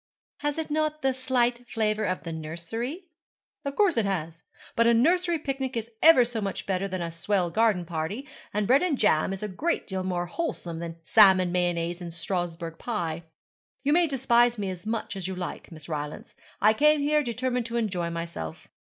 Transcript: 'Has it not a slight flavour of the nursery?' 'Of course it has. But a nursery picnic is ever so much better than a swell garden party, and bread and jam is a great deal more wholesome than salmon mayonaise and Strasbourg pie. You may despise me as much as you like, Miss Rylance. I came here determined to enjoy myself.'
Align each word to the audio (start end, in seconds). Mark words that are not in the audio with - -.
'Has 0.37 0.57
it 0.57 0.71
not 0.71 1.05
a 1.05 1.13
slight 1.13 1.67
flavour 1.67 2.05
of 2.05 2.23
the 2.23 2.31
nursery?' 2.31 3.09
'Of 3.63 3.75
course 3.75 3.97
it 3.97 4.05
has. 4.07 4.41
But 4.75 4.87
a 4.87 4.95
nursery 4.95 5.37
picnic 5.37 5.77
is 5.77 5.91
ever 6.01 6.25
so 6.25 6.41
much 6.41 6.65
better 6.65 6.87
than 6.87 7.03
a 7.03 7.11
swell 7.11 7.51
garden 7.51 7.85
party, 7.85 8.27
and 8.51 8.65
bread 8.65 8.81
and 8.81 8.97
jam 8.97 9.31
is 9.31 9.43
a 9.43 9.47
great 9.47 9.85
deal 9.85 10.01
more 10.01 10.25
wholesome 10.25 10.79
than 10.79 10.95
salmon 11.03 11.51
mayonaise 11.51 12.01
and 12.01 12.11
Strasbourg 12.11 12.79
pie. 12.79 13.25
You 13.83 13.93
may 13.93 14.07
despise 14.07 14.57
me 14.57 14.71
as 14.71 14.87
much 14.87 15.15
as 15.15 15.27
you 15.27 15.35
like, 15.35 15.71
Miss 15.71 15.87
Rylance. 15.87 16.35
I 16.59 16.73
came 16.73 17.01
here 17.01 17.21
determined 17.21 17.67
to 17.67 17.77
enjoy 17.77 18.09
myself.' 18.09 18.67